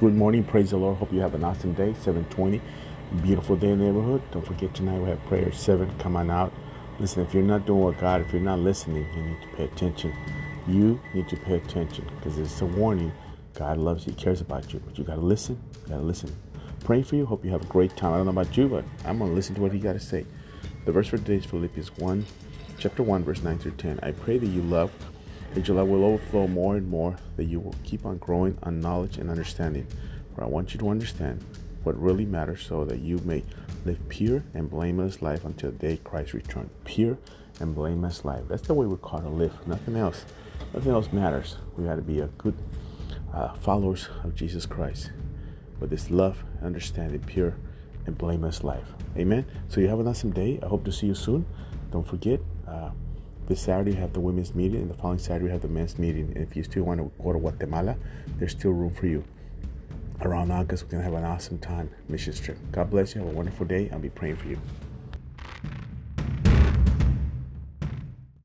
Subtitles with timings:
[0.00, 0.44] Good morning.
[0.44, 0.96] Praise the Lord.
[0.96, 1.92] Hope you have an awesome day.
[1.92, 2.62] 720.
[3.20, 4.22] Beautiful day in the neighborhood.
[4.32, 5.98] Don't forget tonight we have prayer 7.
[5.98, 6.54] Come on out.
[6.98, 9.64] Listen, if you're not doing what God, if you're not listening, you need to pay
[9.64, 10.14] attention.
[10.66, 13.12] You need to pay attention because it's a warning.
[13.52, 15.60] God loves you, He cares about you, but you got to listen.
[15.82, 16.34] You got to listen.
[16.82, 17.26] Praying for you.
[17.26, 18.14] Hope you have a great time.
[18.14, 20.00] I don't know about you, but I'm going to listen to what He got to
[20.00, 20.24] say.
[20.86, 22.24] The verse for today is Philippians 1,
[22.78, 24.00] chapter 1, verse 9 through 10.
[24.02, 24.90] I pray that you love
[25.56, 29.18] your love will overflow more and more, that you will keep on growing on knowledge
[29.18, 29.86] and understanding.
[30.34, 31.44] For I want you to understand
[31.82, 33.42] what really matters so that you may
[33.84, 36.70] live pure and blameless life until the day Christ returns.
[36.84, 37.18] Pure
[37.58, 38.44] and blameless life.
[38.48, 39.66] That's the way we're called to live.
[39.66, 40.24] Nothing else.
[40.74, 41.56] Nothing else matters.
[41.76, 42.54] We got to be a good
[43.32, 45.10] uh, followers of Jesus Christ
[45.78, 47.56] with this love, understanding, pure
[48.06, 48.86] and blameless life.
[49.16, 49.46] Amen.
[49.68, 50.58] So you have an awesome day.
[50.62, 51.46] I hope to see you soon.
[51.90, 52.40] Don't forget.
[52.66, 52.90] Uh,
[53.50, 55.98] this Saturday, we have the women's meeting, and the following Saturday, we have the men's
[55.98, 56.32] meeting.
[56.36, 57.96] And if you still want to go to Guatemala,
[58.38, 59.24] there's still room for you.
[60.20, 62.56] Around August, we're going to have an awesome time, mission trip.
[62.70, 63.22] God bless you.
[63.22, 63.90] Have a wonderful day.
[63.92, 64.58] I'll be praying for you.